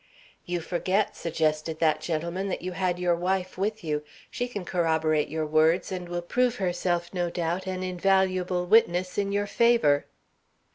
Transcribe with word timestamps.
"You 0.47 0.61
forget," 0.61 1.15
suggested 1.15 1.77
that 1.77 2.01
gentleman, 2.01 2.47
"that 2.49 2.63
you 2.63 2.71
had 2.71 2.97
your 2.97 3.15
wife 3.15 3.55
with 3.55 3.83
you. 3.83 4.01
She 4.31 4.47
can 4.47 4.65
corroborate 4.65 5.27
your 5.29 5.45
words, 5.45 5.91
and 5.91 6.09
will 6.09 6.23
prove 6.23 6.55
herself, 6.55 7.13
no 7.13 7.29
doubt, 7.29 7.67
an 7.67 7.83
invaluable 7.83 8.65
witness 8.65 9.19
in 9.19 9.31
your 9.31 9.45
favor." 9.45 10.07